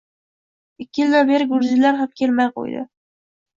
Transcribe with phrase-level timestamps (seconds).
[0.83, 2.85] Ikki yildan beri gruzinlar ham kelmay qo‘ydi.